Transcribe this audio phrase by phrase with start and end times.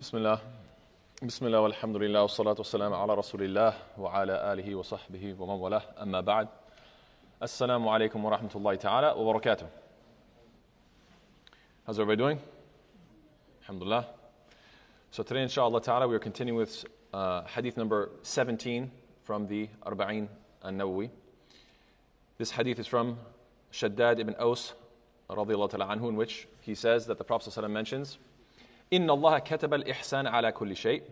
[0.00, 0.38] بسم الله
[1.22, 6.20] بسم الله والحمد لله والصلاة والسلام على رسول الله وعلى آله وصحبه ومن والاه أما
[6.20, 6.48] بعد
[7.42, 9.66] السلام عليكم ورحمة الله تعالى وبركاته
[11.86, 12.38] How's everybody doing?
[13.62, 14.06] Alhamdulillah.
[15.10, 18.90] So today inshallah ta'ala we are continuing with uh, hadith number 17
[19.22, 20.28] from the Arba'in
[20.62, 21.10] an-Nawawi.
[22.38, 23.18] This hadith is from
[23.70, 24.72] Shaddad ibn Aus
[25.28, 28.16] radiallahu ta'ala anhu in which he says that the Prophet ﷺ mentions
[28.93, 31.03] إن الله كتب الإحسان على كل شيء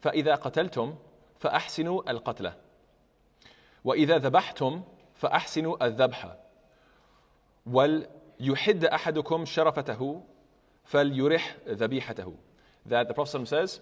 [0.00, 0.94] فإذا قتلتم
[1.38, 2.54] فأحسنوا القتلة
[3.84, 4.82] وإذا ذبحتم
[5.14, 6.36] فأحسنوا الذبح
[7.66, 10.22] وليحد أحدكم شرفته
[10.84, 12.34] فليرح ذبيحته
[12.86, 13.80] That the Prophet ﷺ says,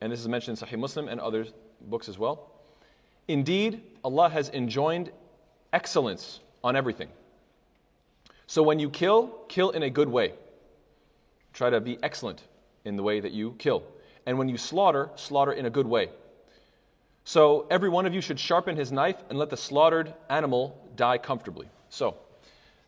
[0.00, 1.46] and this is mentioned in Sahih Muslim and other
[1.80, 2.50] books as well,
[3.28, 5.12] Indeed, Allah has enjoined
[5.72, 7.10] excellence on everything.
[8.46, 10.32] So when you kill, kill in a good way.
[11.52, 12.42] Try to be excellent
[12.85, 13.83] in the way that you kill.
[14.25, 16.09] And when you slaughter, slaughter in a good way.
[17.25, 21.17] So every one of you should sharpen his knife and let the slaughtered animal die
[21.17, 21.69] comfortably.
[21.89, 22.17] So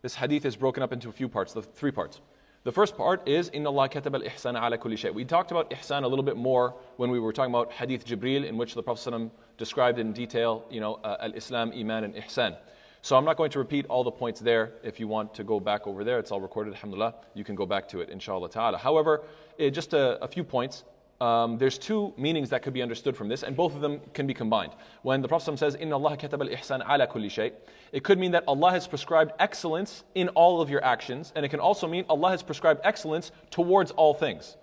[0.01, 2.19] this hadith is broken up into a few parts, the three parts.
[2.63, 5.11] The first part is Inna Allah katab al-ihsan ala kulli shay.
[5.11, 8.43] We talked about ihsan a little bit more when we were talking about hadith Jibril
[8.43, 12.57] in which the Prophet described in detail, you know, uh, al-Islam, iman and ihsan.
[13.05, 14.71] So I'm not going to repeat all the points there.
[14.83, 17.13] If you want to go back over there, it's all recorded, alhamdulillah.
[17.35, 18.79] You can go back to it, inshallah ta'ala.
[18.79, 19.21] However,
[19.59, 20.83] it, just a, a, few points.
[21.21, 24.25] Um, there's two meanings that could be understood from this, and both of them can
[24.25, 24.71] be combined.
[25.03, 27.51] When the Prophet says, Inna Allah katab al ihsan ala kulli shay,
[27.91, 31.49] it could mean that Allah has prescribed excellence in all of your actions, and it
[31.49, 34.57] can also mean Allah has prescribed excellence towards all things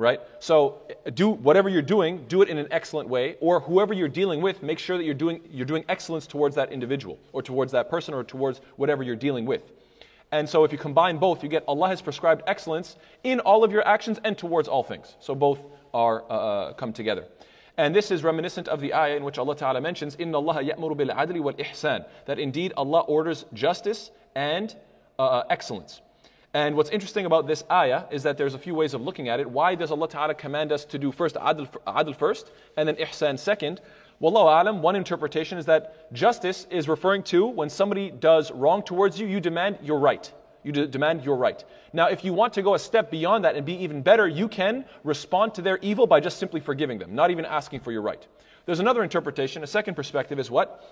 [0.00, 0.20] right?
[0.38, 0.80] So
[1.12, 4.62] do whatever you're doing, do it in an excellent way, or whoever you're dealing with,
[4.62, 8.14] make sure that you're doing, you're doing excellence towards that individual, or towards that person,
[8.14, 9.60] or towards whatever you're dealing with.
[10.32, 13.72] And so if you combine both, you get Allah has prescribed excellence in all of
[13.72, 15.16] your actions and towards all things.
[15.20, 15.58] So both
[15.92, 17.26] are uh, uh come together.
[17.76, 21.40] And this is reminiscent of the ayah in which Allah Ta'ala mentions, ya'muru bil adli
[21.40, 22.06] wal ihsan.
[22.24, 24.74] That indeed Allah orders justice and
[25.18, 26.00] uh, uh excellence.
[26.52, 29.38] And what's interesting about this ayah is that there's a few ways of looking at
[29.38, 29.48] it.
[29.48, 33.38] Why does Allah Ta'ala command us to do first adl, adl first and then ihsan
[33.38, 33.80] second?
[34.20, 39.18] Wallahu alam, one interpretation is that justice is referring to when somebody does wrong towards
[39.18, 40.32] you, you demand your right.
[40.64, 41.64] You de- demand your right.
[41.92, 44.48] Now, if you want to go a step beyond that and be even better, you
[44.48, 48.02] can respond to their evil by just simply forgiving them, not even asking for your
[48.02, 48.26] right.
[48.66, 50.84] There's another interpretation, a second perspective is what?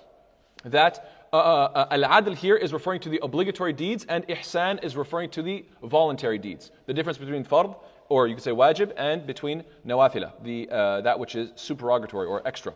[0.65, 4.96] That uh, uh, uh, al-adl here is referring to the obligatory deeds and ihsan is
[4.96, 6.72] referring to the voluntary deeds.
[6.86, 7.76] The difference between fard,
[8.08, 12.48] or you could say wajib, and between nawafila, the, uh, that which is supererogatory or
[12.48, 12.74] extra.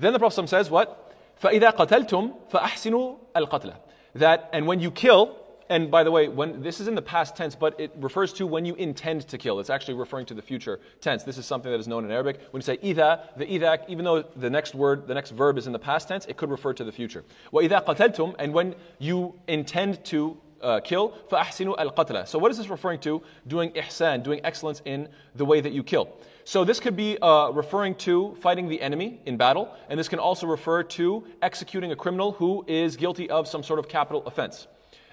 [0.00, 1.14] Then the Prophet says what?
[1.40, 3.76] فَإِذَا قَتَلْتُمْ فَأَحْسِنُوا الْقَتْلَ
[4.16, 5.36] That, and when you kill,
[5.72, 8.46] and by the way, when this is in the past tense, but it refers to
[8.46, 9.58] when you intend to kill.
[9.58, 11.22] It's actually referring to the future tense.
[11.24, 12.40] This is something that is known in Arabic.
[12.50, 15.66] When you say idha, the idha, even though the next word, the next verb is
[15.66, 17.24] in the past tense, it could refer to the future.
[17.54, 22.68] وَإِذَا قَتَلْتُمْ And when you intend to uh, kill, فَأَحْسِنُوا الْقَتْلَ So what is this
[22.68, 23.22] referring to?
[23.46, 26.14] Doing ihsan, doing excellence in the way that you kill.
[26.44, 30.18] So this could be uh, referring to fighting the enemy in battle, and this can
[30.18, 34.66] also refer to executing a criminal who is guilty of some sort of capital offense.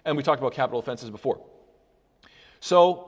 [0.05, 1.39] And we talked about capital offenses before.
[2.59, 3.05] So,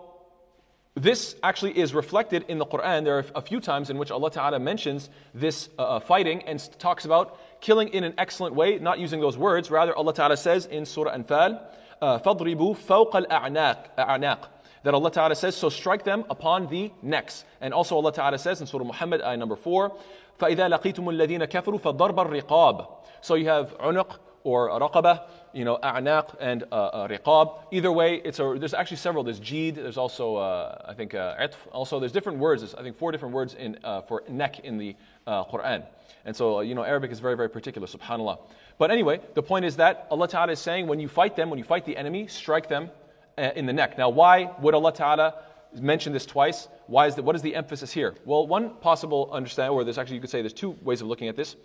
[0.93, 3.05] this actually is reflected in the Quran.
[3.05, 6.59] There are a few times in which Allah Ta'ala mentions this uh, uh fighting and
[6.79, 9.71] talks about killing in an excellent way, not using those words.
[9.71, 11.61] Rather, Allah Ta'ala says in Surah Anfal,
[12.01, 14.47] فَضْرِبُوا فَوْقَ الْأَعْنَاقِ
[14.83, 17.45] that Allah Ta'ala says, so strike them upon the necks.
[17.59, 19.95] And also Allah Ta'ala says in Surah Muhammad, ayah number 4,
[20.39, 22.87] فَإِذَا لَقِيتُمُ الَّذِينَ كَفَرُوا فَضَرْبَ الرِّقَابِ
[23.21, 27.58] So you have unuq, or raqaba, you know, a'naq and uh, uh, riqab.
[27.72, 29.24] Either way, it's a, there's actually several.
[29.24, 31.56] There's jid, there's also, uh, I think, uh, itf.
[31.72, 32.62] Also, there's different words.
[32.62, 34.94] There's, I think, four different words in, uh, for neck in the
[35.26, 35.84] uh, Quran.
[36.24, 38.38] And so, you know, Arabic is very, very particular, subhanAllah.
[38.78, 41.58] But anyway, the point is that Allah Ta'ala is saying when you fight them, when
[41.58, 42.90] you fight the enemy, strike them
[43.36, 43.98] in the neck.
[43.98, 45.34] Now, why would Allah Ta'ala
[45.74, 46.68] mention this twice?
[46.86, 48.14] Why is that, what is the emphasis here?
[48.24, 51.28] Well, one possible understanding, or there's actually, you could say there's two ways of looking
[51.28, 51.56] at this.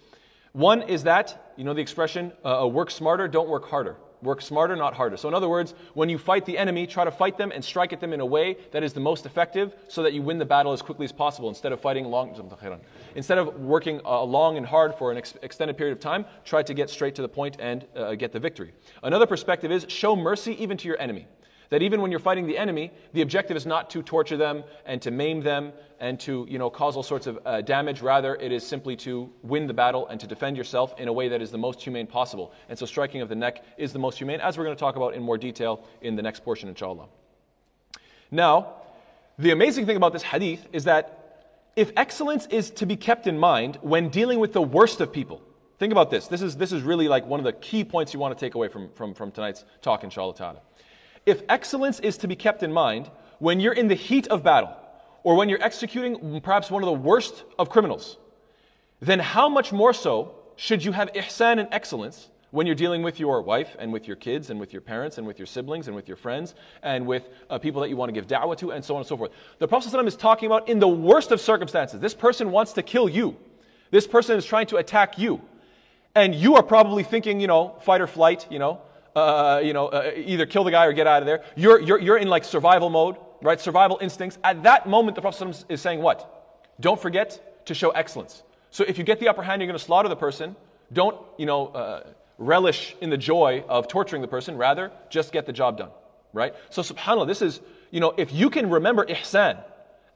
[0.53, 3.95] One is that, you know the expression, uh, uh, work smarter, don't work harder.
[4.21, 5.17] Work smarter, not harder.
[5.17, 7.91] So, in other words, when you fight the enemy, try to fight them and strike
[7.91, 10.45] at them in a way that is the most effective so that you win the
[10.45, 12.35] battle as quickly as possible instead of fighting long.
[13.15, 16.61] Instead of working uh, long and hard for an ex- extended period of time, try
[16.61, 18.73] to get straight to the point and uh, get the victory.
[19.01, 21.25] Another perspective is show mercy even to your enemy.
[21.71, 25.01] That even when you're fighting the enemy, the objective is not to torture them and
[25.01, 25.71] to maim them
[26.01, 28.01] and to you know, cause all sorts of uh, damage.
[28.01, 31.29] Rather, it is simply to win the battle and to defend yourself in a way
[31.29, 32.51] that is the most humane possible.
[32.67, 34.97] And so, striking of the neck is the most humane, as we're going to talk
[34.97, 37.07] about in more detail in the next portion, inshallah.
[38.29, 38.73] Now,
[39.39, 41.17] the amazing thing about this hadith is that
[41.77, 45.41] if excellence is to be kept in mind when dealing with the worst of people,
[45.79, 46.27] think about this.
[46.27, 48.55] This is, this is really like one of the key points you want to take
[48.55, 50.61] away from, from, from tonight's talk, inshallah ta'ala.
[51.25, 53.09] If excellence is to be kept in mind
[53.39, 54.75] when you're in the heat of battle,
[55.23, 58.17] or when you're executing perhaps one of the worst of criminals,
[58.99, 63.19] then how much more so should you have ihsan and excellence when you're dealing with
[63.19, 65.95] your wife and with your kids and with your parents and with your siblings and
[65.95, 66.53] with your friends
[66.83, 69.07] and with uh, people that you want to give da'wah to and so on and
[69.07, 69.31] so forth.
[69.59, 71.99] The Prophet ﷺ is talking about in the worst of circumstances.
[71.99, 73.37] This person wants to kill you.
[73.89, 75.41] This person is trying to attack you.
[76.13, 78.81] And you are probably thinking, you know, fight or flight, you know,
[79.15, 81.43] uh, you know, uh, either kill the guy or get out of there.
[81.55, 83.59] You're, you're, you're in like survival mode, right?
[83.59, 84.37] Survival instincts.
[84.43, 86.73] At that moment, the Prophet is saying what?
[86.79, 88.43] Don't forget to show excellence.
[88.69, 90.55] So if you get the upper hand, you're going to slaughter the person.
[90.93, 92.03] Don't, you know, uh,
[92.37, 94.57] relish in the joy of torturing the person.
[94.57, 95.89] Rather, just get the job done,
[96.33, 96.53] right?
[96.69, 97.61] So subhanAllah, this is,
[97.91, 99.63] you know, if you can remember ihsan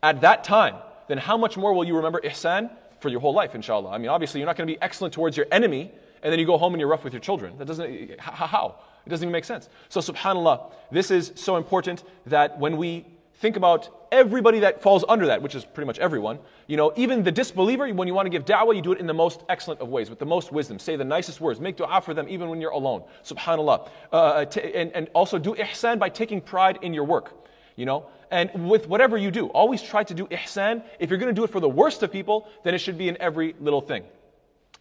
[0.02, 0.76] at that time,
[1.08, 3.92] then how much more will you remember ihsan for your whole life, inshallah?
[3.92, 5.92] I mean, obviously, you're not going to be excellent towards your enemy,
[6.24, 7.58] and then you go home and you're rough with your children.
[7.58, 8.80] That doesn't, how?
[9.06, 9.70] It doesn't even make sense.
[9.90, 15.28] So subhanAllah, this is so important that when we think about everybody that falls under
[15.28, 16.40] that, which is pretty much everyone.
[16.68, 19.08] You know, even the disbeliever, when you want to give da'wah, you do it in
[19.08, 20.80] the most excellent of ways, with the most wisdom.
[20.80, 21.60] Say the nicest words.
[21.60, 23.04] Make dua for them even when you're alone.
[23.24, 23.90] Subhanallah.
[24.12, 27.34] Uh, t- and, and also do ihsan by taking pride in your work.
[27.76, 30.82] You know, and with whatever you do, always try to do ihsan.
[30.98, 33.10] If you're going to do it for the worst of people, then it should be
[33.10, 34.06] in every little thing.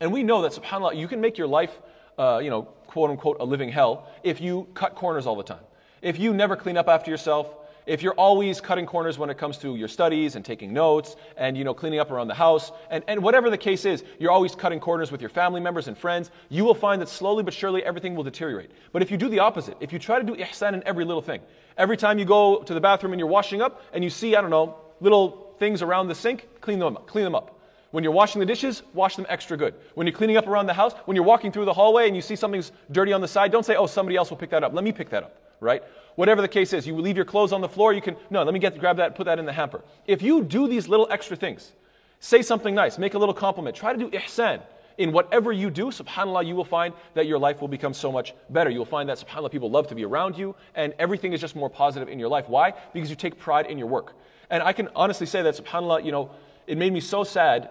[0.01, 1.81] And we know that, subhanAllah, you can make your life,
[2.19, 5.63] uh, you know, quote unquote, a living hell if you cut corners all the time.
[6.03, 7.55] If you never clean up after yourself,
[7.87, 11.57] if you're always cutting corners when it comes to your studies and taking notes and
[11.57, 14.55] you know cleaning up around the house and, and whatever the case is you're always
[14.55, 17.83] cutting corners with your family members and friends you will find that slowly but surely
[17.85, 20.73] everything will deteriorate but if you do the opposite if you try to do ihsan
[20.73, 21.41] in every little thing
[21.77, 24.41] every time you go to the bathroom and you're washing up and you see i
[24.41, 27.54] don't know little things around the sink clean them up clean them up
[27.95, 29.73] when you're washing the dishes, wash them extra good.
[29.95, 32.23] When you're cleaning up around the house, when you're walking through the hallway and you
[32.23, 34.75] see something's dirty on the side, don't say, oh, somebody else will pick that up.
[34.75, 35.81] Let me pick that up, right?
[36.17, 38.53] Whatever the case is, you leave your clothes on the floor, you can, no, let
[38.53, 39.81] me get, grab that, put that in the hamper.
[40.09, 41.71] If you do these little extra things,
[42.19, 44.61] say something nice, make a little compliment, try to do ihsan.
[44.99, 48.35] In whatever you do, subhanAllah, you will find that your life will become so much
[48.51, 48.71] better.
[48.71, 51.71] You'll find that, subhanAllah, people love to be around you, and everything is just more
[51.71, 52.49] positive in your life.
[52.49, 52.75] Why?
[52.93, 54.15] Because you take pride in your work.
[54.51, 56.33] And I can honestly say that, subhanAllah, you know,
[56.67, 57.71] it made me so sad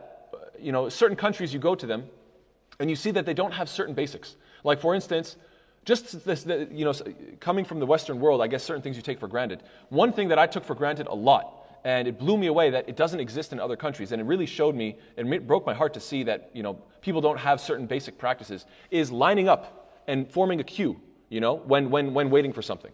[0.64, 2.06] you know, certain countries you go to them
[2.80, 4.36] and you see that they don't have certain basics.
[4.64, 5.36] Like, for instance,
[5.86, 6.94] just this, you know,
[7.40, 9.64] coming from the Western world, I guess certain things you take for granted.
[9.90, 12.88] One thing that I took for granted a lot, and it blew me away that
[12.88, 15.94] it doesn't exist in other countries, and it really showed me, it broke my heart
[15.96, 20.32] to see that, you know, people don't have certain basic practices, is lining up and
[20.32, 21.00] forming a queue,
[21.30, 22.92] you know, when, when, when waiting for something.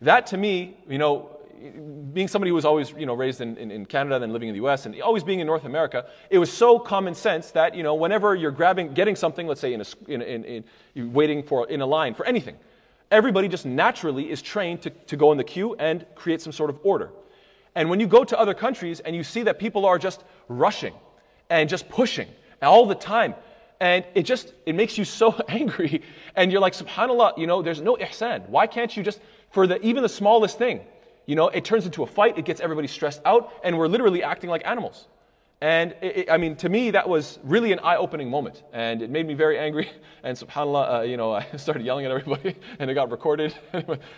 [0.00, 1.33] That to me, you know,
[2.12, 4.54] being somebody who was always you know, raised in, in, in, Canada, then living in
[4.54, 7.82] the US, and always being in North America, it was so common sense that you
[7.82, 10.64] know, whenever you're grabbing, getting something, let's say in a, in, in, in,
[10.94, 12.56] you're waiting for, in a line for anything,
[13.10, 16.70] everybody just naturally is trained to, to go in the queue and create some sort
[16.70, 17.10] of order.
[17.74, 20.94] And when you go to other countries and you see that people are just rushing
[21.50, 22.28] and just pushing
[22.62, 23.34] all the time,
[23.80, 26.02] and it just it makes you so angry
[26.36, 29.20] and you're like subhanallah you know there's no ihsan why can't you just
[29.50, 30.80] for the even the smallest thing
[31.26, 34.22] you know, it turns into a fight, it gets everybody stressed out, and we're literally
[34.22, 35.08] acting like animals.
[35.60, 38.62] And it, it, I mean, to me, that was really an eye opening moment.
[38.74, 39.90] And it made me very angry.
[40.24, 43.54] And subhanAllah, uh, you know, I started yelling at everybody, and it got recorded.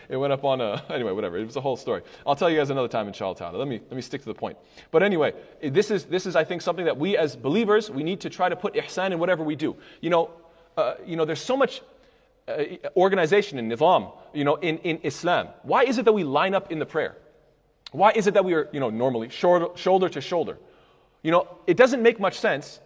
[0.08, 1.36] it went up on a, anyway, whatever.
[1.36, 2.02] It was a whole story.
[2.24, 4.56] I'll tell you guys another time, inshallah Let me, let me stick to the point.
[4.92, 8.20] But anyway, this is, this is, I think, something that we as believers, we need
[8.20, 9.74] to try to put ihsan in whatever we do.
[10.00, 10.30] You know,
[10.76, 11.82] uh, you know there's so much
[12.48, 12.64] uh,
[12.96, 15.48] organization in nizam, you know, in, in Islam.
[15.62, 17.16] Why is it that we line up in the prayer?
[17.92, 20.58] Why is it that we are, you know, normally shoulder, shoulder to shoulder?
[21.22, 22.80] You know, it doesn't make much sense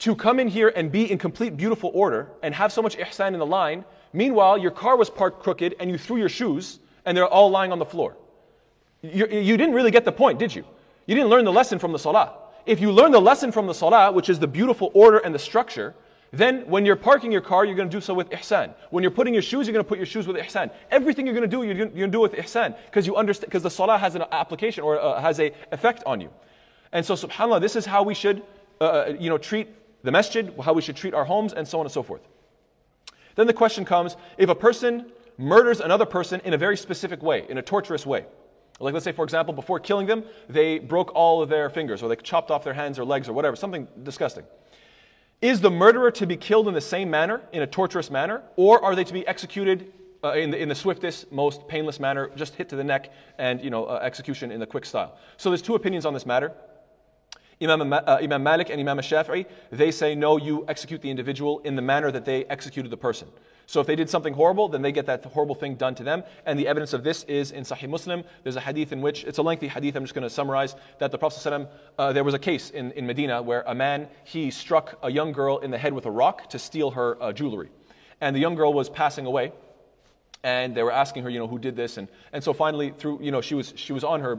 [0.00, 3.34] to come in here and be in complete beautiful order and have so much ihsan
[3.34, 3.84] in the line.
[4.12, 7.72] Meanwhile, your car was parked crooked and you threw your shoes and they're all lying
[7.72, 8.16] on the floor.
[9.02, 10.64] You, you didn't really get the point, did you?
[11.06, 12.38] You didn't learn the lesson from the salah.
[12.64, 15.38] If you learn the lesson from the salah, which is the beautiful order and the
[15.38, 15.94] structure,
[16.38, 18.74] then, when you're parking your car, you're going to do so with ihsan.
[18.90, 20.70] When you're putting your shoes, you're going to put your shoes with ihsan.
[20.90, 23.62] Everything you're going to do, you're going to do with ihsan because you understand because
[23.62, 26.30] the salah has an application or uh, has a effect on you.
[26.92, 28.42] And so, subhanallah, this is how we should,
[28.80, 29.68] uh, uh, you know, treat
[30.02, 32.22] the masjid, how we should treat our homes, and so on and so forth.
[33.34, 37.44] Then the question comes: if a person murders another person in a very specific way,
[37.48, 38.24] in a torturous way.
[38.80, 42.08] Like, let's say, for example, before killing them, they broke all of their fingers, or
[42.08, 44.44] they chopped off their hands or legs, or whatever, something disgusting.
[45.40, 48.82] Is the murderer to be killed in the same manner, in a torturous manner, or
[48.82, 49.92] are they to be executed
[50.24, 53.62] uh, in, the, in the swiftest, most painless manner, just hit to the neck and
[53.62, 55.18] you know, uh, execution in the quick style.
[55.36, 56.52] So there's two opinions on this matter.
[57.62, 61.76] Imam, uh, Imam Malik and Imam Shafi'i, they say no, you execute the individual in
[61.76, 63.28] the manner that they executed the person.
[63.66, 66.22] So if they did something horrible, then they get that horrible thing done to them.
[66.44, 68.22] And the evidence of this is in Sahih Muslim.
[68.42, 71.10] There's a hadith in which, it's a lengthy hadith, I'm just going to summarize, that
[71.10, 71.68] the Prophet ﷺ,
[71.98, 75.32] uh, there was a case in, in Medina where a man, he struck a young
[75.32, 77.70] girl in the head with a rock to steal her uh, jewelry.
[78.20, 79.52] And the young girl was passing away
[80.44, 83.18] and they were asking her, you know, who did this, and, and so finally, through,
[83.20, 84.38] you know, she was she was on her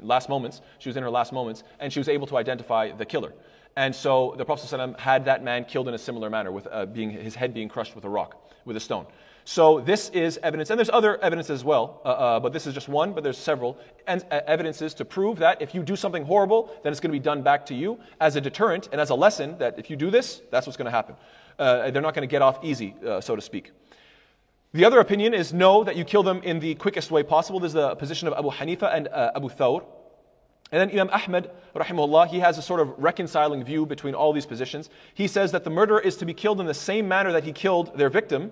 [0.00, 3.04] last moments, she was in her last moments, and she was able to identify the
[3.04, 3.34] killer.
[3.74, 6.86] And so the Prophet ﷺ had that man killed in a similar manner, with uh,
[6.86, 9.06] being his head being crushed with a rock with a stone.
[9.44, 12.74] So this is evidence, and there's other evidence as well, uh, uh, but this is
[12.74, 16.24] just one, but there's several and, uh, evidences to prove that if you do something
[16.24, 19.10] horrible, then it's going to be done back to you as a deterrent and as
[19.10, 21.16] a lesson that if you do this, that's what's going to happen.
[21.58, 23.72] Uh, they're not going to get off easy, uh, so to speak.
[24.73, 27.59] The other opinion is no, that you kill them in the quickest way possible.
[27.59, 29.83] This is the position of Abu Hanifa and uh, Abu Thawr.
[30.71, 34.45] And then Imam Ahmed, rahimahullah, he has a sort of reconciling view between all these
[34.45, 34.89] positions.
[35.13, 37.53] He says that the murderer is to be killed in the same manner that he
[37.53, 38.51] killed their victim,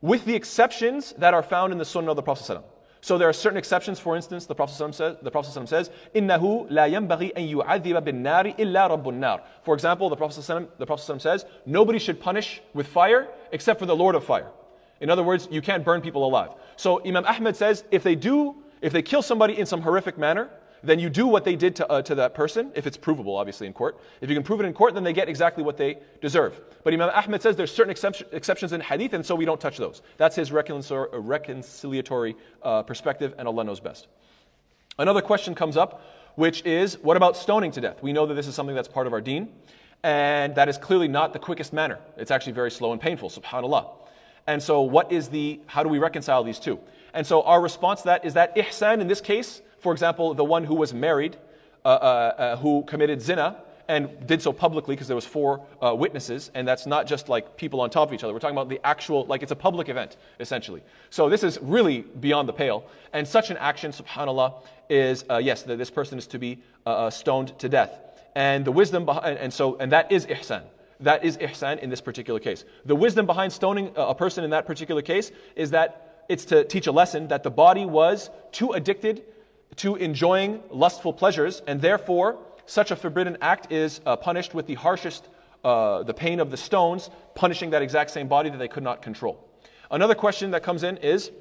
[0.00, 2.62] with the exceptions that are found in the Sunnah of the Prophet.
[3.00, 3.98] So there are certain exceptions.
[3.98, 8.88] For instance, the Prophet says, the Prophet says, إِنَّهُ لَا يَنْبَغِي أَن يُعَذِّبَ بِالنَّارِ إِلَّا
[8.90, 13.80] رَبُّ النَّارِ For example, the Prophet, the Prophet says, nobody should punish with fire except
[13.80, 14.50] for the Lord of fire.
[14.99, 16.53] In other words, you can't burn people alive.
[16.75, 20.49] So Imam Ahmed says, if they do, if they kill somebody in some horrific manner,
[20.83, 23.67] then you do what they did to, uh, to that person, if it's provable, obviously,
[23.67, 23.99] in court.
[24.21, 26.61] If you can prove it in court, then they get exactly what they deserve.
[26.83, 30.01] But Imam Ahmed says there's certain exceptions in hadith, and so we don't touch those.
[30.17, 34.07] That's his reconciliatory uh, perspective, and Allah knows best.
[34.97, 36.01] Another question comes up,
[36.35, 38.01] which is what about stoning to death?
[38.01, 39.49] We know that this is something that's part of our deen,
[40.03, 41.99] and that is clearly not the quickest manner.
[42.15, 43.98] It's actually very slow and painful, subhanAllah.
[44.49, 46.79] And so, what is the, how do we reconcile these two?
[47.13, 50.43] And so, our response to that is that ihsan in this case for example, the
[50.43, 51.37] one who was married,
[51.83, 55.95] uh, uh, uh, who committed zina, and did so publicly because there was four uh,
[55.95, 58.33] witnesses and that's not just like people on top of each other.
[58.33, 60.83] We're talking about the actual like it's a public event essentially.
[61.09, 62.85] So this is really beyond the pale.
[63.13, 67.09] And such an action subhanallah is uh, yes that this person is to be uh,
[67.09, 67.99] stoned to death.
[68.35, 70.61] And the wisdom behind and so and that is ihsan
[70.99, 74.65] that is ihsan in this particular case the wisdom behind stoning a person in that
[74.65, 79.23] particular case is that it's to teach a lesson that the body was too addicted
[79.77, 84.75] to enjoying lustful pleasures, and therefore such a forbidden act is uh, punished with the
[84.75, 85.27] harshest,
[85.63, 89.01] uh, the pain of the stones, punishing that exact same body that they could not
[89.01, 89.49] control.
[89.89, 91.31] Another question that comes in is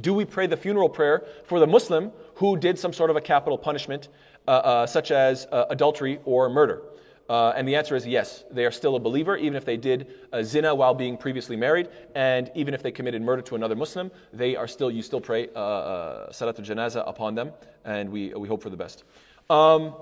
[0.00, 3.20] do we pray the funeral prayer for the Muslim who did some sort of a
[3.20, 4.08] capital punishment,
[4.46, 6.82] uh, uh such as uh, adultery or murder?
[7.28, 8.44] Uh, and the answer is yes.
[8.50, 10.06] They are still a believer, even if they did
[10.42, 14.54] zina while being previously married, and even if they committed murder to another Muslim, they
[14.54, 14.90] are still.
[14.90, 17.52] You still pray uh, uh, salatul janaza upon them,
[17.84, 19.04] and we we hope for the best.
[19.50, 19.94] Um,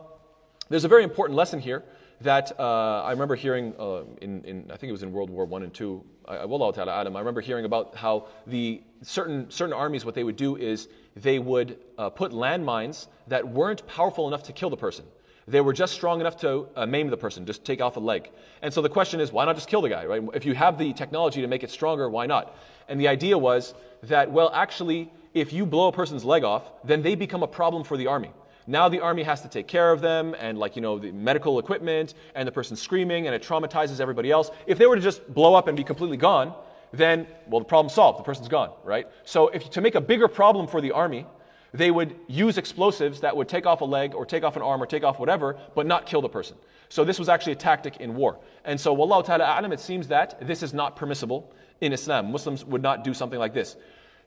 [0.69, 1.83] there's a very important lesson here
[2.21, 5.45] that uh, I remember hearing uh, in, in, I think it was in World War
[5.45, 6.05] One and Two.
[6.27, 10.89] I, I remember hearing about how the certain certain armies what they would do is
[11.17, 15.05] they would uh, put landmines that weren't powerful enough to kill the person.
[15.47, 18.31] They were just strong enough to uh, maim the person, just take off a leg.
[18.63, 20.23] And so the question is, why not just kill the guy, right?
[20.33, 22.57] If you have the technology to make it stronger, why not?
[22.89, 23.75] And the idea was
[24.05, 27.85] that, well, actually, if you blow a person's leg off, then they become a problem
[27.85, 28.31] for the army.
[28.67, 31.59] Now the army has to take care of them and like, you know, the medical
[31.59, 34.51] equipment and the person screaming and it traumatizes everybody else.
[34.67, 36.55] If they were to just blow up and be completely gone,
[36.93, 38.21] then, well, the problem's solved.
[38.21, 39.07] The person's gone, right?
[39.25, 41.27] So if, to make a bigger problem for the army,
[41.75, 44.81] they would use explosives that would take off a leg or take off an arm
[44.81, 46.57] or take off whatever, but not kill the person.
[46.89, 48.39] So this was actually a tactic in war.
[48.65, 52.31] And so, wallahu ta'ala a'lam, it seems that this is not permissible in Islam.
[52.31, 53.77] Muslims would not do something like this.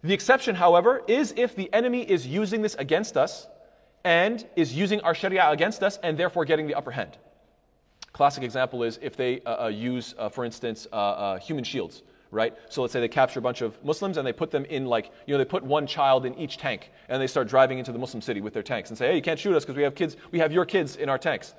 [0.04, 3.48] The exception, however, is if the enemy is using this against us
[4.04, 7.18] and is using our sharia against us and therefore getting the upper hand.
[8.12, 12.04] Classic example is if they uh, uh, use, uh, for instance, uh, uh, human shields
[12.32, 12.54] right?
[12.70, 15.12] So let's say they capture a bunch of Muslims and they put them in like,
[15.26, 18.00] you know, they put one child in each tank and they start driving into the
[18.00, 19.96] Muslim city with their tanks and say, hey, you can't shoot us because we have
[19.96, 21.54] kids, we have your kids in our tanks.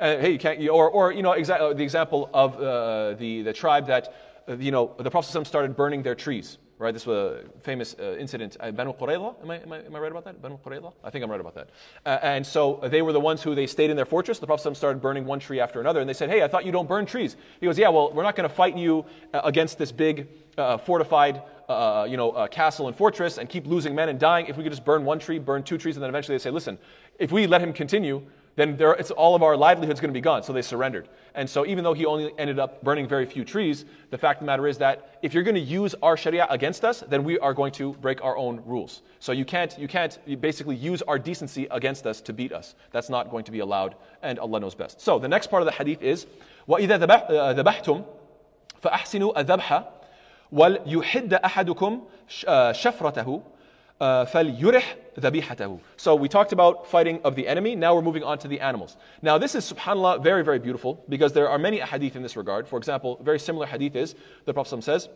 [0.00, 3.42] Uh, hey, you can't, or, or you know, exa- uh, the example of uh, the,
[3.42, 4.14] the tribe that,
[4.48, 6.92] uh, you know, the Prophet started burning their trees, right?
[6.92, 8.56] This was a famous uh, incident.
[8.58, 10.42] Uh, Banu Qurayza, am I, am, I, am I right about that?
[10.42, 10.92] Banu Qurayza?
[11.04, 11.70] I think I'm right about that.
[12.04, 14.38] Uh, and so they were the ones who they stayed in their fortress.
[14.38, 16.00] The Prophet started burning one tree after another.
[16.00, 17.36] And they said, hey, I thought you don't burn trees.
[17.60, 20.78] He goes, yeah, well, we're not going to fight you uh, against this big uh,
[20.78, 24.46] fortified uh, you know, castle and fortress and keep losing men and dying.
[24.46, 26.50] If we could just burn one tree, burn two trees, and then eventually they say,
[26.50, 26.78] listen,
[27.18, 28.22] if we let him continue,
[28.57, 30.41] then there, it's all of our livelihood's going to be gone.
[30.41, 31.09] So they surrendered.
[31.35, 34.45] And so even though he only ended up burning very few trees, the fact of
[34.45, 37.37] the matter is that if you're going to use our sharia against us, then we
[37.37, 39.03] are going to break our own rules.
[39.19, 42.73] So you can't, you can't basically use our decency against us to beat us.
[42.91, 45.01] That's not going to be allowed, and Allah knows best.
[45.01, 46.25] So the next part of the hadith is,
[46.67, 46.97] وَإِذَا
[47.55, 48.05] ذَبَحْتُمْ
[48.81, 49.85] فَأَحْسِنُوا الذَّبْحَ
[50.51, 53.43] وَلْيُحِدَّ أَحَدُكُمْ شَفْرَتَهُ
[54.01, 54.83] فَلْيُرِحْ
[55.17, 57.75] ذَبِيحَتَهُ So we talked about fighting of the enemy.
[57.75, 58.97] Now we're moving on to the animals.
[59.21, 62.67] Now this is, subhanAllah, very, very beautiful because there are many hadith in this regard.
[62.67, 65.09] For example, very similar hadith is, the Prophet says,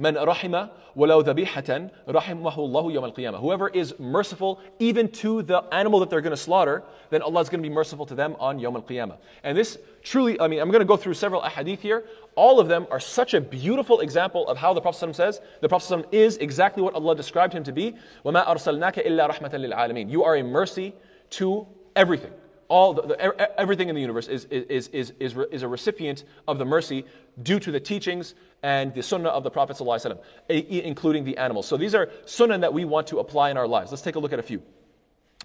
[0.00, 3.40] من رحم ولو ذبيحة رحمه الله يوم القيامة.
[3.40, 7.48] Whoever is merciful even to the animal that they're going to slaughter, then Allah is
[7.48, 9.16] going to be merciful to them on Yom al-Qiyamah.
[9.42, 12.04] And this truly, I mean, I'm going to go through several ahadith here.
[12.36, 16.06] All of them are such a beautiful example of how the Prophet says the Prophet
[16.12, 17.96] is exactly what Allah described him to be.
[18.24, 20.08] وَمَا أَرْسَلْنَاكَ إِلَّا رَحْمَةً لِلْعَالَمِينَ.
[20.08, 20.94] You are a mercy
[21.30, 22.32] to everything
[22.67, 26.57] all the, the, everything in the universe is, is, is, is, is a recipient of
[26.57, 27.05] the mercy
[27.41, 30.17] due to the teachings and the sunnah of the Prophet ﷺ,
[30.49, 31.67] including the animals.
[31.67, 33.91] So these are sunnah that we want to apply in our lives.
[33.91, 34.61] Let's take a look at a few.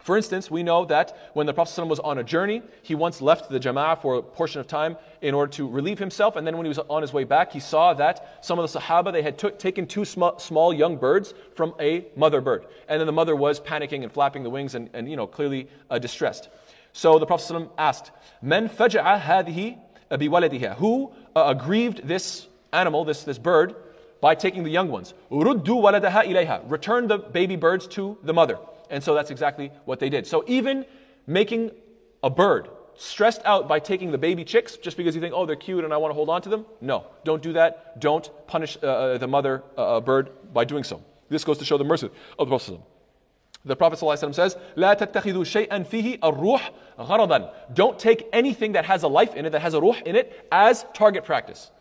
[0.08, 3.50] For instance, we know that when the Prophet was on a journey, he once left
[3.50, 6.37] the Jama'ah for a portion of time in order to relieve himself.
[6.37, 8.78] And then when he was on his way back, he saw that some of the
[8.80, 12.64] Sahaba, they had t- taken two sm- small young birds from a mother bird.
[12.88, 15.68] And then the mother was panicking and flapping the wings and, and you know, clearly
[15.90, 16.48] uh, distressed.
[16.99, 18.11] So the Prophet asked,
[18.43, 19.78] Men faja'a hadihi
[20.11, 20.75] biwaladiha.
[20.78, 23.76] Who uh, aggrieved this animal, this, this bird,
[24.21, 25.14] by taking the young ones?
[25.31, 26.69] Ruddu waladaha ilayha.
[26.69, 28.59] Return the baby birds to the mother.
[28.90, 30.26] And so that's exactly what they did.
[30.26, 30.85] So even
[31.25, 31.71] making
[32.25, 35.55] a bird stressed out by taking the baby chicks just because you think, oh, they're
[35.55, 36.67] cute and I want to hold on to them?
[36.81, 38.00] No, don't do that.
[38.00, 41.00] Don't punish uh, uh the mother uh, bird by doing so.
[41.28, 42.81] This goes to show the mercy of the Prophet.
[43.67, 47.50] The Prophet ﷺ says, لا تتخذوا شيئا فيه الروح غرضا.
[47.74, 50.48] Don't take anything that has a life in it, that has a ruh in it,
[50.51, 51.72] as target practice.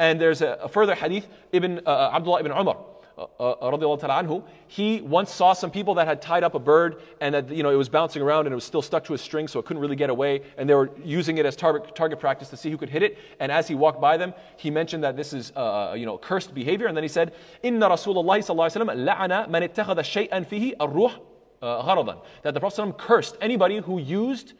[0.00, 2.76] And there's a, a further hadith, Ibn uh, uh Abdullah ibn Umar,
[3.18, 7.34] uh, uh, anhu, he once saw some people that had tied up a bird and
[7.34, 9.48] that you know it was bouncing around and it was still stuck to a string
[9.48, 12.48] so it couldn't really get away and they were using it as target, target practice
[12.50, 15.16] to see who could hit it and as he walked by them he mentioned that
[15.16, 18.70] this is uh, uh you know cursed behavior and then he said inna rasulullah sallallahu
[18.70, 21.12] alaihi wasallam la'ana man ittakhadha shay'an fihi ar-ruh
[21.63, 24.53] gharadan that the prophet cursed anybody who used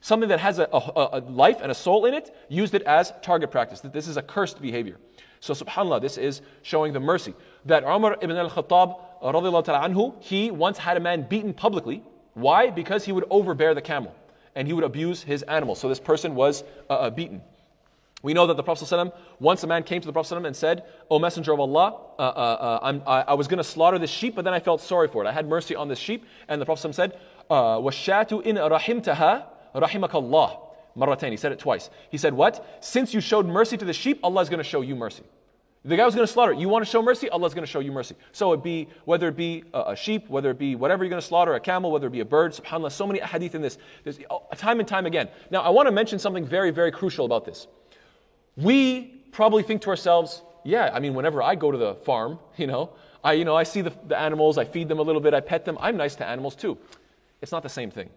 [0.00, 3.12] something that has a, a, a, life and a soul in it, used it as
[3.22, 3.80] target practice.
[3.80, 4.98] That this is a cursed behavior.
[5.40, 7.34] So subhanAllah, this is showing the mercy.
[7.64, 12.02] That Umar ibn al-Khattab, anhu, he once had a man beaten publicly.
[12.34, 12.70] Why?
[12.70, 14.14] Because he would overbear the camel
[14.54, 15.74] and he would abuse his animal.
[15.74, 17.42] So this person was uh, uh beaten.
[18.25, 20.55] We know that the Prophet ﷺ, once a man came to the Prophet ﷺ and
[20.55, 24.11] said, O Messenger of Allah, uh, uh, uh I, I was going to slaughter this
[24.11, 25.27] sheep, but then I felt sorry for it.
[25.27, 26.25] I had mercy on this sheep.
[26.47, 30.59] And the Prophet ﷺ said, وَالشَّاتُ إِن رَحِمْتَهَا rahimakallah.
[30.97, 31.31] Marratain.
[31.31, 31.89] He said it twice.
[32.09, 32.83] He said, What?
[32.83, 35.23] Since you showed mercy to the sheep, Allah is going to show you mercy.
[35.83, 36.59] The guy was going to slaughter it.
[36.59, 37.27] You want to show mercy?
[37.29, 38.15] Allah is going to show you mercy.
[38.33, 41.21] So it be whether it be a, a, sheep, whether it be whatever you're going
[41.21, 42.51] to slaughter, a camel, whether it be a bird.
[42.51, 43.79] Subhanallah, so many hadith in this.
[44.03, 45.27] There's oh, time and time again.
[45.49, 47.65] Now I want to mention something very, very crucial about this.
[48.56, 52.66] We probably think to ourselves, yeah, I mean, whenever I go to the farm, you
[52.66, 52.90] know,
[53.22, 55.40] I, you know, I see the, the animals, I feed them a little bit, I
[55.40, 55.76] pet them.
[55.80, 56.78] I'm nice to animals too.
[57.42, 58.08] It's not the same thing.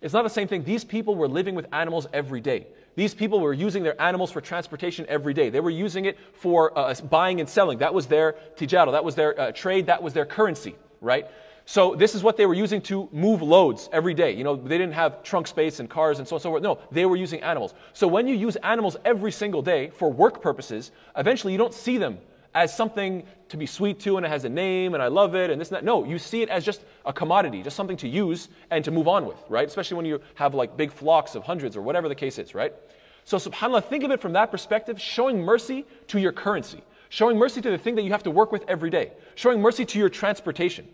[0.00, 0.62] It's not the same thing.
[0.64, 2.68] These people were living with animals every day.
[2.94, 5.50] These people were using their animals for transportation every day.
[5.50, 7.78] They were using it for uh, buying and selling.
[7.78, 8.92] That was their tijara.
[8.92, 9.86] That was their uh, trade.
[9.86, 11.26] That was their currency, right?
[11.70, 14.32] So this is what they were using to move loads every day.
[14.32, 16.62] You know, they didn't have trunk space and cars and so on and so forth.
[16.62, 17.74] No, they were using animals.
[17.92, 21.98] So when you use animals every single day for work purposes, eventually you don't see
[21.98, 22.16] them
[22.54, 25.50] as something to be sweet to and it has a name and I love it
[25.50, 25.84] and this and that.
[25.84, 29.06] No, you see it as just a commodity, just something to use and to move
[29.06, 29.68] on with, right?
[29.68, 32.72] Especially when you have like big flocks of hundreds or whatever the case is, right?
[33.26, 37.60] So subhanAllah, think of it from that perspective, showing mercy to your currency, showing mercy
[37.60, 40.08] to the thing that you have to work with every day, showing mercy to your
[40.08, 40.88] transportation.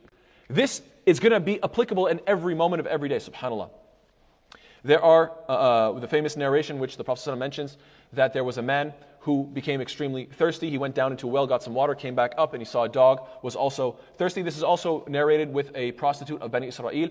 [0.49, 3.71] This is going to be applicable in every moment of every day, subhanAllah.
[4.85, 7.79] There are uh, uh, the famous narration which the Prophet mentions
[8.13, 8.93] that there was a man
[9.24, 10.70] who became extremely thirsty.
[10.70, 12.84] He went down into a well, got some water, came back up, and he saw
[12.84, 14.42] a dog was also thirsty.
[14.42, 17.10] This is also narrated with a prostitute of Bani Israel.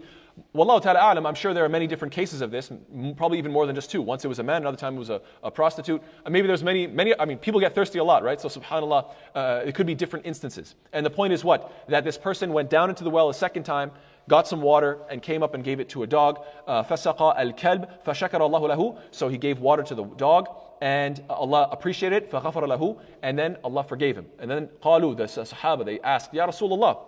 [0.54, 2.72] Wallahu ta'ala alam, I'm sure there are many different cases of this,
[3.16, 4.00] probably even more than just two.
[4.00, 6.02] Once it was a man, another time it was a, a prostitute.
[6.24, 8.40] And maybe there's many, many, I mean, people get thirsty a lot, right?
[8.40, 10.76] So subhanAllah, uh, it could be different instances.
[10.92, 11.88] And the point is what?
[11.88, 13.90] That this person went down into the well a second time,
[14.28, 16.40] got some water and came up and gave it to a dog.
[16.66, 20.48] فَسَقَى الْكَلْبِ فَشَكَرَ اللَّهُ لَهُ So he gave water to the dog
[20.80, 24.26] and Allah appreciated it, فَغَفَرَ لَهُ And then Allah forgave him.
[24.38, 26.98] And then قالوا, the Sahaba, they asked, Ya Rasulullah,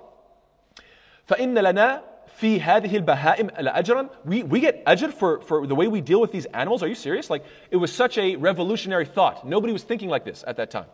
[1.29, 2.03] فَإِنَّ لَنَا
[2.41, 6.33] في هذه البهائم لأجرا we, we get ajr for, for the way we deal with
[6.33, 10.09] these animals are you serious like it was such a revolutionary thought nobody was thinking
[10.09, 10.87] like this at that time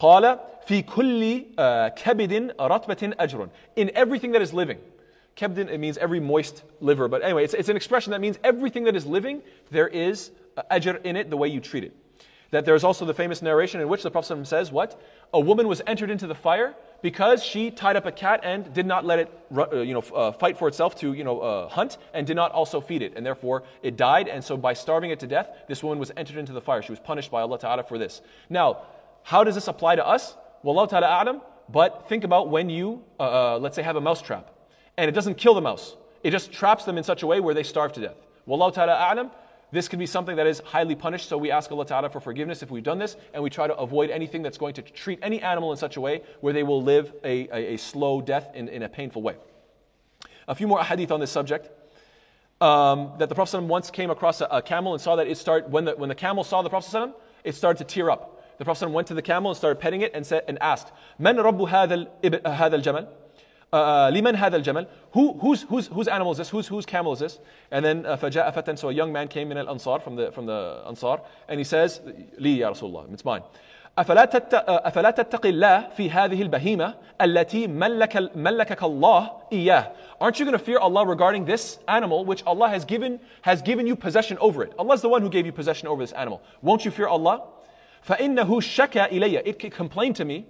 [0.00, 1.44] قال في كل
[1.94, 4.78] كبد رطبة أجر in everything that is living
[5.36, 7.08] Kebdin, it means every moist liver.
[7.08, 9.40] But anyway, it's, it's, an expression that means everything that is living,
[9.70, 10.30] there is
[10.71, 11.95] ajr in it, the way you treat it.
[12.51, 15.01] That there's also the famous narration in which the Prophet says, What?
[15.33, 18.85] A woman was entered into the fire because she tied up a cat and did
[18.85, 21.97] not let it uh, you know, uh, fight for itself to you know, uh, hunt
[22.13, 23.13] and did not also feed it.
[23.17, 24.29] And therefore it died.
[24.29, 26.81] And so by starving it to death, this woman was entered into the fire.
[26.81, 28.21] She was punished by Allah Ta'ala for this.
[28.49, 28.83] Now,
[29.23, 30.35] how does this apply to us?
[30.63, 31.41] Wallahu Ta'ala a'lam.
[31.69, 34.51] But think about when you, uh, uh, let's say, have a mouse trap
[34.97, 35.95] and it doesn't kill the mouse.
[36.23, 38.17] It just traps them in such a way where they starve to death.
[38.47, 39.31] Wallahu ta'ala a'lam.
[39.71, 42.63] This could be something that is highly punished, so we ask Allah Ta'ala for forgiveness
[42.63, 45.41] if we've done this, and we try to avoid anything that's going to treat any
[45.41, 48.69] animal in such a way where they will live a, a, a slow death in,
[48.69, 49.35] in a painful way.
[50.47, 51.69] A few more hadith on this subject.
[52.59, 55.69] Um, that the Prophet once came across a, a, camel and saw that it start
[55.69, 58.57] when the, when the camel saw the Prophet it started to tear up.
[58.57, 61.35] The Prophet went to the camel and started petting it and said and asked, "Man
[61.35, 63.07] rabbu hadal hadal?
[63.74, 64.10] الجمل?
[64.10, 67.38] لمن هذا الجمل who, whose, whose, whose animal is this whose, whose camel is this
[67.70, 70.46] and then uh, فجاء فتى so a young man came in al-Ansar from the, from
[70.46, 72.00] the Ansar and he says
[72.38, 73.42] لي يا رسول الله it's mine
[73.98, 74.54] أفلا, تت...
[74.68, 80.64] أفلا تتقي الله في هذه البهيمة التي ملك, ملكك الله إياه Aren't you going to
[80.64, 84.72] fear Allah regarding this animal which Allah has given, has given you possession over it?
[84.78, 86.40] Allah is the one who gave you possession over this animal.
[86.62, 87.42] Won't you fear Allah?
[88.06, 90.44] فإنه شكى إلي It complained to me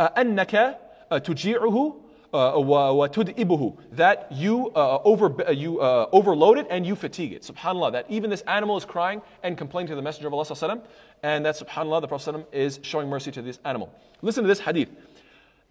[0.00, 0.78] أنك
[1.10, 1.96] تجيعه
[2.32, 7.42] وَتُدْئِبُهُ That you, uh, over, uh, you uh, overload it and you fatigue it.
[7.42, 10.80] SubhanAllah, that even this animal is crying and complaining to the Messenger of Allah
[11.22, 13.92] and that SubhanAllah, the Prophet is showing mercy to this animal.
[14.22, 14.88] Listen to this hadith.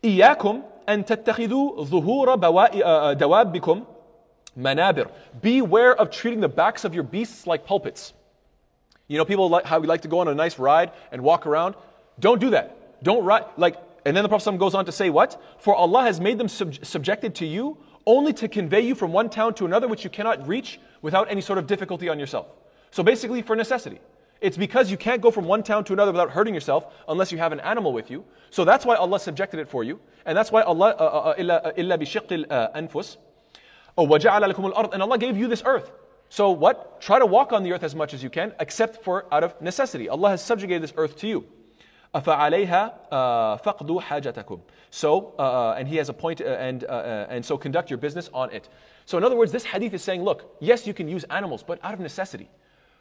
[0.04, 2.36] إياكم أن تتخذوا ظهور
[3.13, 3.86] دوابكم
[4.58, 5.10] manabir.
[5.41, 8.13] Beware of treating the backs of your beasts like pulpits.
[9.08, 11.45] You know, people like how we like to go on a nice ride and walk
[11.45, 11.76] around.
[12.19, 13.04] Don't do that.
[13.04, 15.41] Don't ride like and then the Prophet goes on to say, What?
[15.59, 19.31] For Allah has made them sub- subjected to you only to convey you from one
[19.31, 22.47] town to another, which you cannot reach without any sort of difficulty on yourself.
[22.91, 24.01] So basically, for necessity.
[24.41, 27.38] It's because you can't go from one town to another without hurting yourself unless you
[27.38, 28.25] have an animal with you.
[28.51, 30.01] So that's why Allah subjected it for you.
[30.27, 33.19] And that's why Allah, uh, uh, uh illa uh, uh, anfus.
[33.97, 35.93] Oh, and Allah gave you this earth.
[36.29, 37.01] So what?
[37.01, 39.61] Try to walk on the earth as much as you can, except for out of
[39.61, 40.09] necessity.
[40.09, 41.47] Allah has subjugated this earth to you.
[42.15, 44.60] أفعليها فقد حاجتكم.
[44.89, 47.97] So, uh, uh, and he has appointed, uh, and, uh, uh, and so conduct your
[47.97, 48.69] business on it.
[49.06, 51.80] So, in other words, this hadith is saying, look, yes, you can use animals, but
[51.84, 52.50] out of necessity.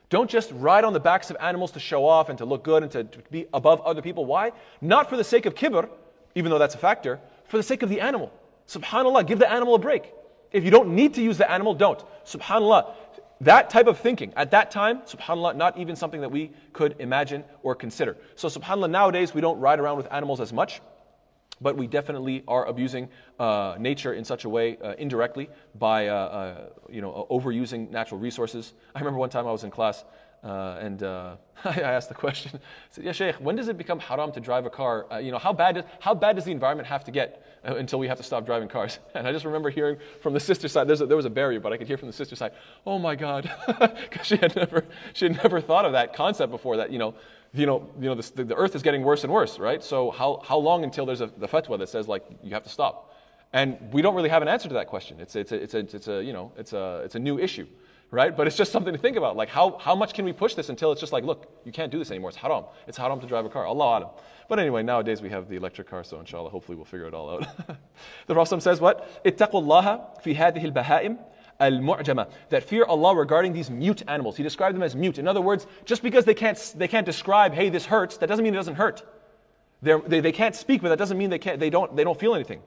[0.09, 2.83] Don't just ride on the backs of animals to show off and to look good
[2.83, 4.25] and to, to be above other people.
[4.25, 4.53] Why?
[4.81, 5.89] Not for the sake of kibr,
[6.35, 8.33] even though that's a factor, for the sake of the animal.
[8.69, 10.13] Subhanallah, give the animal a break.
[10.53, 12.03] If you don't need to use the animal, don't.
[12.25, 12.93] Subhanallah,
[13.42, 17.44] that type of thinking at that time, subhanAllah, not even something that we could imagine
[17.64, 18.16] or consider.
[18.36, 20.80] So, subhanAllah, nowadays we don't ride around with animals as much,
[21.60, 26.16] but we definitely are abusing uh, nature in such a way uh, indirectly by uh,
[26.16, 28.74] uh you know, overusing natural resources.
[28.96, 30.04] I remember one time I was in class
[30.44, 34.00] uh, and uh, I asked the question, I said, Yeah, Shaykh, when does it become
[34.00, 35.06] haram to drive a car?
[35.12, 37.76] Uh, you know, how bad, does, how bad does the environment have to get uh,
[37.76, 38.98] until we have to stop driving cars?
[39.14, 41.74] And I just remember hearing from the sister side, a, there was a barrier, but
[41.74, 42.54] I could hear from the sister side,
[42.88, 46.78] oh my God, because she, had never, she had never thought of that concept before
[46.78, 47.14] that, you know,
[47.54, 49.84] you know, you know the, the earth is getting worse and worse, right?
[49.84, 52.70] So how, how long until there's a, the fatwa that says, like, you have to
[52.70, 53.14] stop?
[53.54, 55.20] And we don't really have an answer to that question.
[55.20, 57.68] It's, it's, a, it's, a, it's, a, you know, it's, a, it's a new issue
[58.12, 58.36] right?
[58.36, 59.38] But it's just something to think about.
[59.38, 61.92] Like, how, how much can we push this until it's just like, look, you can't
[61.92, 62.30] do this anymore.
[62.30, 62.66] It's haram.
[62.88, 63.66] It's haram to drive a car.
[63.66, 64.10] Allah a'lam.
[64.50, 67.30] But anyway, nowadays we have the electric car, so inshallah, hopefully we'll figure it all
[67.32, 67.48] out.
[68.28, 69.24] the Prophet says what?
[69.24, 71.20] Ittaqullaha fi hadhihi al-baha'im
[71.62, 72.30] al-mu'jama.
[72.50, 74.36] That fear Allah regarding these mute animals.
[74.36, 75.18] He described them as mute.
[75.18, 78.44] In other words, just because they can't, they can't describe, hey, this hurts, that doesn't
[78.44, 79.04] mean it doesn't hurt.
[79.82, 82.20] They they they can't speak, but that doesn't mean they, can't, they, don't, they don't
[82.20, 82.62] feel anything.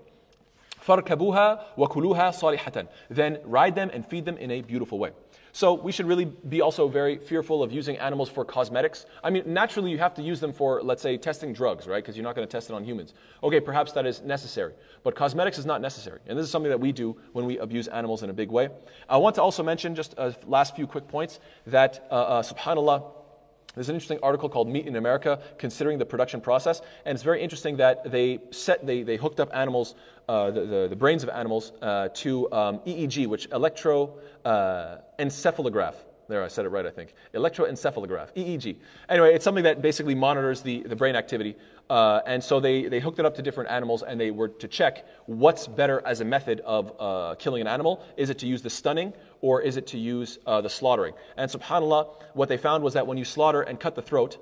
[0.87, 5.13] فَارْكَبُوهَا وَكُلُوهَا صَالِحَةً Then ride them and feed them in a beautiful way.
[5.55, 9.07] So we should really be also very fearful of using animals for cosmetics.
[9.23, 12.03] I mean, naturally you have to use them for, let's say, testing drugs, right?
[12.03, 13.15] Because you're not going to test it on humans.
[13.41, 14.73] Okay, perhaps that is necessary.
[15.05, 16.19] But cosmetics is not necessary.
[16.27, 18.69] And this is something that we do when we abuse animals in a big way.
[19.09, 21.39] I want to also mention just a last few quick points
[21.69, 23.13] that, uh, uh, subhanAllah,
[23.75, 27.43] there's an interesting article called Meat in America, considering the production process, and it's very
[27.43, 29.95] interesting that they set they, they hooked up animals,
[30.29, 35.95] uh, the, the, the, brains of animals, uh, to um, EEG, which electroencephalograph.
[35.95, 37.15] Uh, There, I said it right, I think.
[37.35, 38.77] Electroencephalograph, EEG.
[39.09, 41.55] Anyway, it's something that basically monitors the, the brain activity.
[41.91, 44.67] Uh, and so they, they hooked it up to different animals and they were to
[44.67, 48.03] check what's better as a method of uh, killing an animal.
[48.17, 51.15] Is it to use the stunning or is it to use uh, the slaughtering?
[51.37, 54.39] And subhanAllah, what they found was that when you slaughter and cut the throat,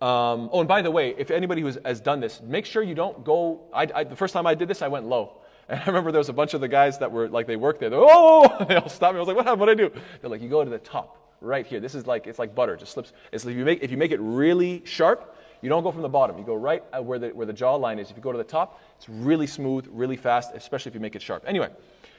[0.00, 2.94] um, oh, and by the way, if anybody who has done this, make sure you
[2.94, 3.62] don't go.
[3.72, 5.40] I, I, the first time I did this, I went low.
[5.68, 7.80] And I remember there was a bunch of the guys that were like, they worked
[7.80, 7.90] there.
[7.90, 9.18] They're, oh, they all stopped me.
[9.18, 9.60] I was like, what happened?
[9.60, 9.90] What I do?
[10.20, 11.80] They're like, you go to the top, right here.
[11.80, 13.12] This is like, it's like butter, it just slips.
[13.32, 16.02] It's like if you make, if you make it really sharp, you don't go from
[16.02, 16.38] the bottom.
[16.38, 18.10] You go right where the, where the jaw line is.
[18.10, 21.16] If you go to the top, it's really smooth, really fast, especially if you make
[21.16, 21.44] it sharp.
[21.46, 21.70] Anyway,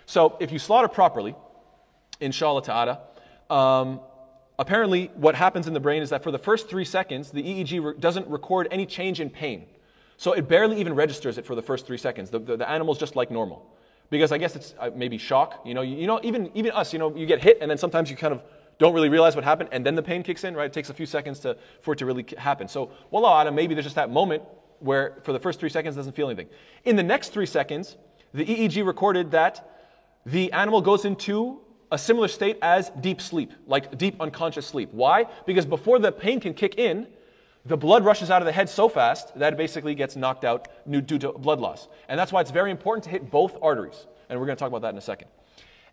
[0.06, 1.36] so if you slaughter properly,
[2.20, 3.00] inshallah ta'ala,
[3.50, 4.02] um,
[4.60, 7.84] apparently what happens in the brain is that for the first three seconds, the EEG
[7.84, 9.66] re- doesn't record any change in pain.
[10.18, 12.30] So it barely even registers it for the first three seconds.
[12.30, 13.66] The, the, the animal's just like normal.
[14.10, 15.62] Because I guess it's uh, maybe shock.
[15.66, 17.78] You know, you, you, know, even, even us, you know, you get hit and then
[17.78, 18.42] sometimes you kind of
[18.80, 20.66] don't really realize what happened and then the pain kicks in, right?
[20.66, 22.68] It takes a few seconds to, for it to really happen.
[22.68, 24.44] So, wallah maybe there's just that moment
[24.80, 26.48] where for the first three seconds doesn't feel anything.
[26.86, 27.98] In the next three seconds,
[28.34, 29.78] the EEG recorded that
[30.26, 34.90] the animal goes into a similar state as deep sleep, like deep unconscious sleep.
[34.92, 35.26] Why?
[35.46, 37.08] Because before the pain can kick in,
[37.68, 40.68] the blood rushes out of the head so fast that it basically gets knocked out
[40.90, 41.88] due to blood loss.
[42.08, 44.08] And that's why it's very important to hit both arteries.
[44.30, 45.28] And we're going to talk about that in a second.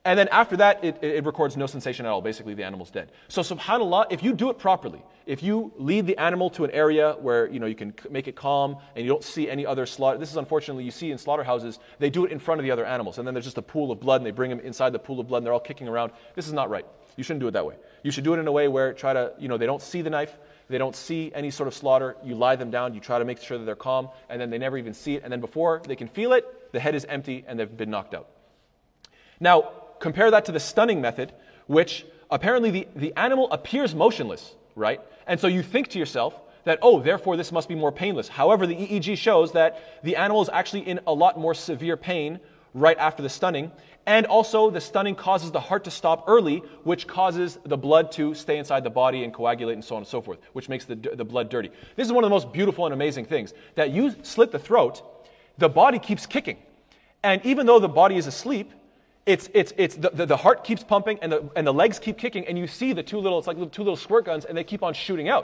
[0.07, 2.21] And then after that, it, it, records no sensation at all.
[2.21, 3.11] Basically, the animal's dead.
[3.29, 7.17] So, subhanAllah, if you do it properly, if you lead the animal to an area
[7.21, 10.19] where you know you can make it calm and you don't see any other slaughter,
[10.19, 12.85] this is unfortunately you see in slaughterhouses, they do it in front of the other
[12.85, 14.99] animals, and then there's just a pool of blood, and they bring them inside the
[14.99, 16.13] pool of blood, and they're all kicking around.
[16.35, 16.85] This is not right.
[17.17, 17.77] You shouldn't do it that way.
[18.03, 20.03] You should do it in a way where try to you know they don't see
[20.03, 20.37] the knife,
[20.69, 22.17] they don't see any sort of slaughter.
[22.25, 24.59] You lie them down, you try to make sure that they're calm, and then they
[24.59, 27.45] never even see it, and then before they can feel it, the head is empty
[27.47, 28.29] and they've been knocked out.
[29.41, 31.33] Now, compare that to the stunning method,
[31.67, 35.01] which apparently the, the animal appears motionless, right?
[35.27, 38.29] And so you think to yourself that, oh, therefore this must be more painless.
[38.29, 42.41] However, the EEG shows that the animal is actually in a lot more severe pain
[42.75, 43.71] right after the stunning.
[44.07, 48.35] And also, the stunning causes the heart to stop early, which causes the blood to
[48.35, 50.95] stay inside the body and coagulate and so on and so forth, which makes the,
[50.95, 51.71] the blood dirty.
[51.97, 55.03] This is one of the most beautiful and amazing things that you slit the throat,
[55.57, 56.59] the body keeps kicking.
[57.23, 58.73] And even though the body is asleep,
[59.25, 62.19] it's, it's, it's the, the, the, heart keeps pumping and the, and the legs keep
[62.19, 64.65] kicking, and you see the two little, it's like two little squirt guns, and they
[64.65, 65.33] keep on shooting out.